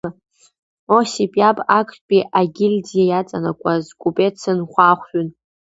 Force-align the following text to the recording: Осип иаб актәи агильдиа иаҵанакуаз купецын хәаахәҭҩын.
Осип 0.97 1.31
иаб 1.39 1.57
актәи 1.79 2.21
агильдиа 2.39 3.03
иаҵанакуаз 3.07 3.83
купецын 4.01 4.59
хәаахәҭҩын. 4.71 5.27